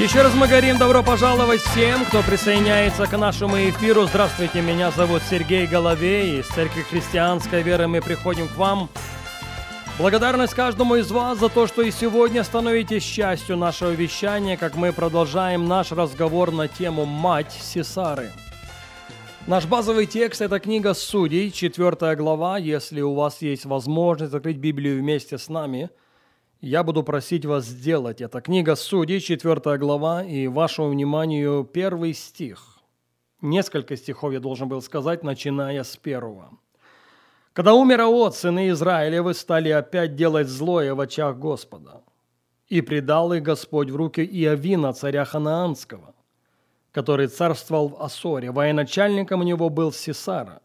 [0.00, 4.06] Еще раз мы говорим добро пожаловать всем, кто присоединяется к нашему эфиру.
[4.06, 6.40] Здравствуйте, меня зовут Сергей Головей.
[6.40, 8.88] Из Церкви Христианской Веры мы приходим к вам.
[9.98, 14.94] Благодарность каждому из вас за то, что и сегодня становитесь частью нашего вещания, как мы
[14.94, 18.32] продолжаем наш разговор на тему «Мать Сесары».
[19.46, 22.56] Наш базовый текст– это книга Судей, 4 глава.
[22.56, 25.90] Если у вас есть возможность закрыть Библию вместе с нами–
[26.60, 28.40] я буду просить вас сделать это.
[28.40, 32.78] Книга Судей, 4 глава, и вашему вниманию первый стих.
[33.40, 36.50] Несколько стихов я должен был сказать, начиная с первого.
[37.52, 42.02] «Когда умер Аот, сыны Израилевы стали опять делать злое в очах Господа,
[42.68, 46.14] и предал их Господь в руки Иовина, царя Ханаанского,
[46.92, 48.52] который царствовал в Асоре.
[48.52, 50.60] Военачальником у него был Сесара,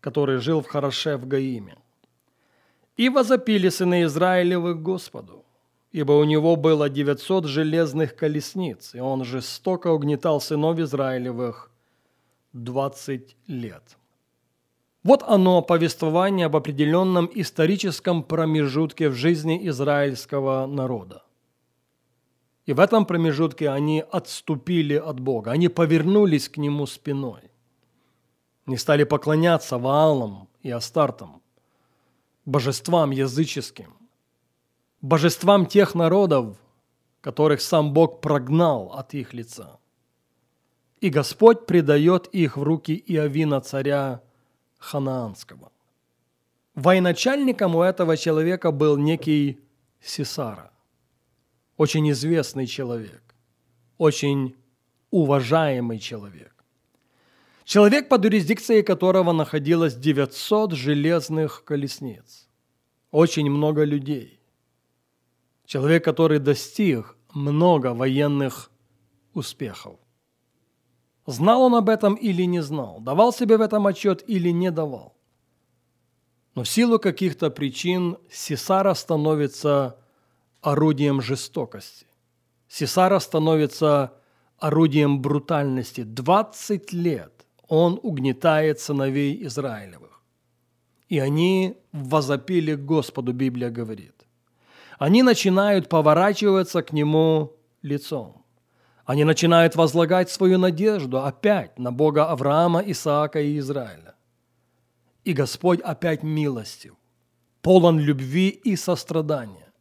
[0.00, 1.76] который жил в Хороше в Гаиме.
[2.96, 5.44] И возопили сыны Израилевы к Господу,
[5.90, 11.70] ибо у него было девятьсот железных колесниц, и он жестоко угнетал сынов Израилевых
[12.52, 13.96] двадцать лет.
[15.02, 21.24] Вот оно, повествование об определенном историческом промежутке в жизни израильского народа.
[22.64, 27.50] И в этом промежутке они отступили от Бога, они повернулись к Нему спиной,
[28.66, 31.42] не стали поклоняться Ваалам и Астартам,
[32.44, 33.94] божествам языческим,
[35.00, 36.56] божествам тех народов,
[37.20, 39.78] которых сам Бог прогнал от их лица.
[41.00, 44.22] И Господь предает их в руки Иовина, царя
[44.78, 45.72] Ханаанского.
[46.74, 49.60] Военачальником у этого человека был некий
[50.00, 50.70] Сесара,
[51.76, 53.34] очень известный человек,
[53.96, 54.56] очень
[55.10, 56.53] уважаемый человек.
[57.64, 62.48] Человек, под юрисдикцией которого находилось 900 железных колесниц.
[63.10, 64.40] Очень много людей.
[65.64, 68.70] Человек, который достиг много военных
[69.32, 69.96] успехов.
[71.26, 75.16] Знал он об этом или не знал, давал себе в этом отчет или не давал.
[76.54, 79.98] Но в силу каких-то причин Сесара становится
[80.60, 82.06] орудием жестокости.
[82.68, 84.12] Сесара становится
[84.58, 86.02] орудием брутальности.
[86.02, 87.33] 20 лет
[87.68, 90.22] он угнетает сыновей Израилевых.
[91.08, 94.14] И они возопили к Господу, Библия говорит.
[94.98, 98.44] Они начинают поворачиваться к Нему лицом.
[99.04, 104.14] Они начинают возлагать свою надежду опять на Бога Авраама, Исаака и Израиля.
[105.24, 106.94] И Господь опять милостив,
[107.60, 109.72] полон любви и сострадания,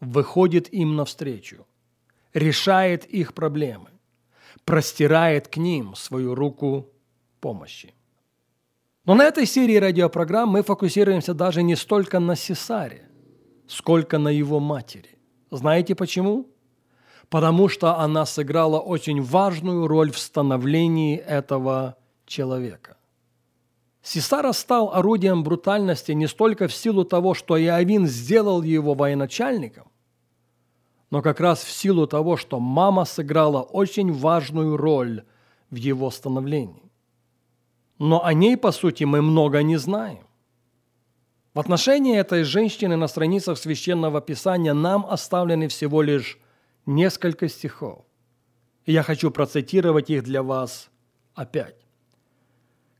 [0.00, 1.66] выходит им навстречу,
[2.34, 3.90] решает их проблемы,
[4.64, 6.92] простирает к ним свою руку
[7.40, 7.94] помощи.
[9.06, 13.08] Но на этой серии радиопрограмм мы фокусируемся даже не столько на Сесаре,
[13.68, 15.16] сколько на его матери.
[15.52, 16.48] Знаете почему?
[17.28, 22.96] Потому что она сыграла очень важную роль в становлении этого человека.
[24.02, 29.88] Сесара стал орудием брутальности не столько в силу того, что Иовин сделал его военачальником,
[31.10, 35.22] но как раз в силу того, что мама сыграла очень важную роль
[35.70, 36.85] в его становлении
[37.98, 40.26] но о ней, по сути, мы много не знаем.
[41.54, 46.38] В отношении этой женщины на страницах Священного Писания нам оставлены всего лишь
[46.84, 48.04] несколько стихов.
[48.84, 50.90] И я хочу процитировать их для вас
[51.34, 51.86] опять.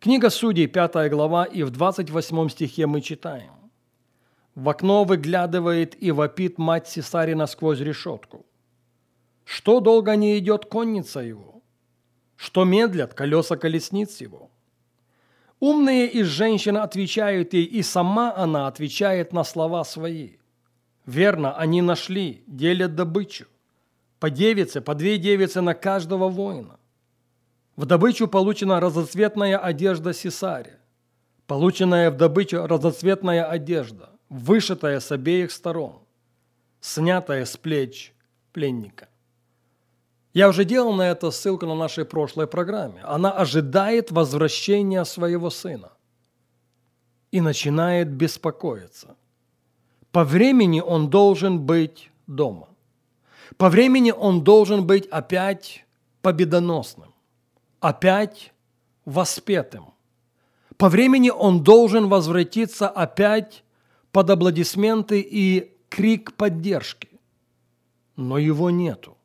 [0.01, 3.53] Книга Судей, 5 глава, и в 28 стихе мы читаем.
[4.55, 8.47] В окно выглядывает и вопит мать Сесарина сквозь решетку.
[9.45, 11.63] Что долго не идет конница его?
[12.37, 14.51] Что медлят колеса колесниц его?
[15.61, 20.37] Умные из женщин отвечают ей, и сама она отвечает на слова свои.
[21.07, 23.47] Верно, они нашли, делят добычу.
[24.19, 26.79] По девице, по две девицы на каждого воина.
[27.77, 30.79] В добычу получена разоцветная одежда Сесаря.
[31.47, 36.01] Полученная в добычу разоцветная одежда, вышитая с обеих сторон,
[36.81, 38.13] снятая с плеч
[38.53, 39.09] пленника.
[40.37, 43.01] Я уже делал на это ссылку на нашей прошлой программе.
[43.05, 45.93] Она ожидает возвращения своего сына
[47.31, 49.17] и начинает беспокоиться.
[50.13, 52.69] По времени он должен быть дома.
[53.57, 55.87] По времени он должен быть опять
[56.21, 57.15] победоносным,
[57.81, 58.53] опять
[59.07, 59.87] воспетым.
[60.77, 63.65] По времени он должен возвратиться опять
[64.13, 67.09] под аплодисменты и крик поддержки.
[68.17, 69.17] Но его нету.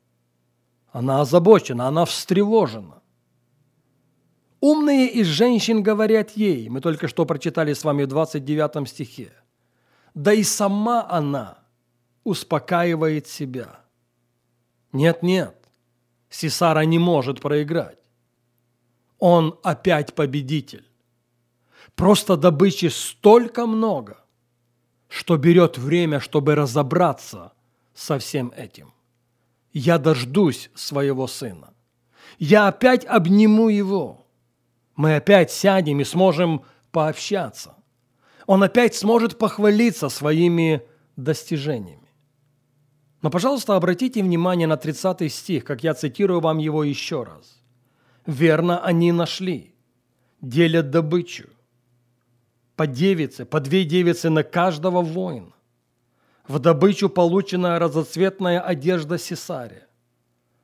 [0.92, 3.02] Она озабочена, она встревожена.
[4.60, 9.32] Умные из женщин говорят ей, мы только что прочитали с вами в 29 стихе,
[10.14, 11.58] да и сама она
[12.24, 13.80] успокаивает себя.
[14.92, 15.56] Нет, нет,
[16.30, 17.98] Сесара не может проиграть.
[19.18, 20.86] Он опять победитель.
[21.96, 24.24] Просто добычи столько много,
[25.08, 27.54] что берет время, чтобы разобраться
[27.94, 28.94] со всем этим.
[29.74, 31.74] Я дождусь своего сына.
[32.38, 34.28] Я опять обниму его.
[34.96, 37.76] Мы опять сядем и сможем пообщаться.
[38.48, 40.82] Он опять сможет похвалиться своими
[41.16, 42.10] достижениями.
[43.22, 47.62] Но, пожалуйста, обратите внимание на 30 стих, как я цитирую вам его еще раз.
[48.26, 49.74] «Верно они нашли,
[50.42, 51.50] делят добычу,
[52.76, 55.54] по девице, по две девицы на каждого воина.
[56.48, 59.88] В добычу полученная разоцветная одежда Сесария,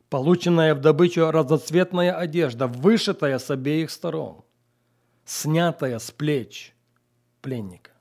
[0.10, 4.44] полученная в добычу разоцветная одежда, вышитая с обеих сторон,
[5.26, 6.74] снятая с плеч
[7.42, 7.92] пленника.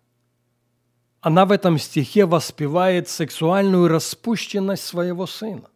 [1.20, 5.68] Она в этом стихе воспевает сексуальную распущенность своего сына.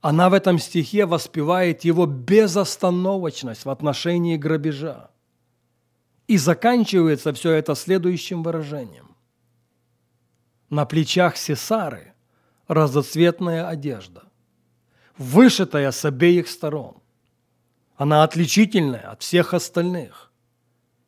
[0.00, 5.10] Она в этом стихе воспевает его безостановочность в отношении грабежа.
[6.28, 9.05] И заканчивается все это следующим выражением.
[10.70, 12.14] На плечах Сесары
[12.66, 14.24] разоцветная одежда,
[15.16, 16.96] вышитая с обеих сторон.
[17.94, 20.32] Она отличительная от всех остальных.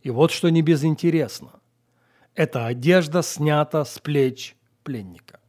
[0.03, 1.61] И вот что не безинтересно.
[2.35, 5.41] Эта одежда снята с плеч пленника.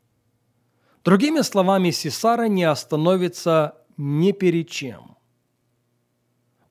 [1.04, 5.18] Другими словами, Сесара не остановится ни перед чем.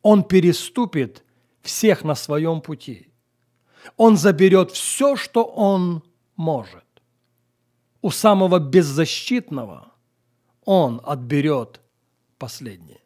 [0.02, 1.24] Он переступит
[1.62, 3.12] всех на своем пути.
[3.96, 6.02] Он заберет все, что он
[6.36, 6.87] может.
[8.02, 9.92] У самого беззащитного
[10.64, 11.80] он отберет
[12.38, 13.00] последнее.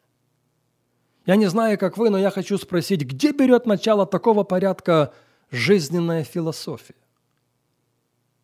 [1.25, 5.13] Я не знаю, как вы, но я хочу спросить, где берет начало такого порядка
[5.51, 6.95] жизненная философия?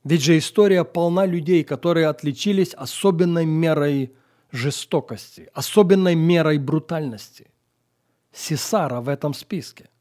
[0.04, 4.16] Ведь же история полна людей, которые отличились особенной мерой
[4.52, 7.52] жестокости, особенной мерой брутальности.
[8.32, 9.90] Сесара в этом списке–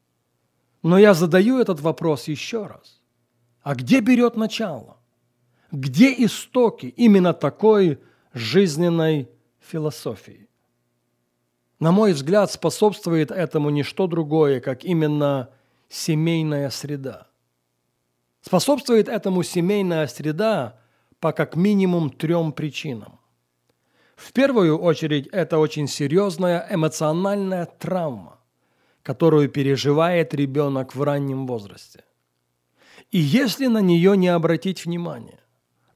[0.83, 3.01] но я задаю этот вопрос еще раз.
[3.61, 4.98] А где берет начало?
[5.71, 7.99] Где истоки именно такой
[8.33, 9.29] жизненной
[9.59, 10.49] философии?
[11.79, 15.49] На мой взгляд, способствует этому не что другое, как именно
[15.87, 17.27] семейная среда.
[18.41, 20.79] Способствует этому семейная среда
[21.19, 23.19] по как минимум трем причинам.
[24.15, 28.39] В первую очередь, это очень серьезная эмоциональная травма
[29.03, 32.03] которую переживает ребенок в раннем возрасте.
[33.11, 35.39] И если на нее не обратить внимание,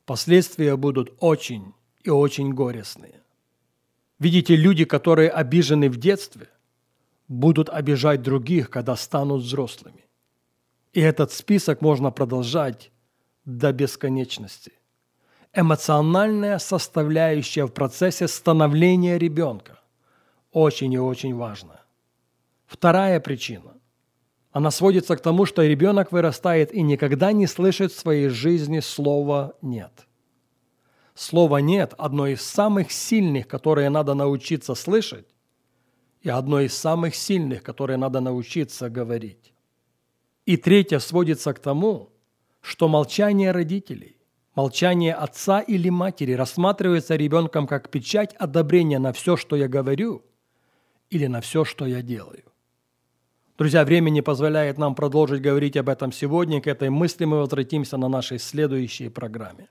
[0.05, 1.73] последствия будут очень
[2.03, 3.21] и очень горестные.
[4.19, 6.49] Видите, люди, которые обижены в детстве,
[7.27, 10.05] будут обижать других, когда станут взрослыми.
[10.93, 12.91] И этот список можно продолжать
[13.45, 14.73] до бесконечности.
[15.53, 19.79] Эмоциональная составляющая в процессе становления ребенка
[20.51, 21.81] очень и очень важна.
[22.65, 23.73] Вторая причина.
[24.53, 29.55] Она сводится к тому, что ребенок вырастает и никогда не слышит в своей жизни слова
[29.63, 30.07] «нет».
[31.15, 35.25] Слово «нет»– одно из самых сильных, которые надо научиться слышать,
[36.21, 39.53] и одно из самых сильных, которые надо научиться говорить.
[40.45, 42.11] И третье сводится к тому,
[42.61, 44.17] что молчание родителей,
[44.53, 50.23] молчание отца или матери рассматривается ребенком как печать одобрения на все, что я говорю,
[51.09, 52.52] или на все, что я делаю.
[53.55, 56.59] Друзья, время не позволяет нам продолжить говорить об этом сегодня.
[56.59, 59.69] К этой мысли мы возвратимся на нашей следующей программе.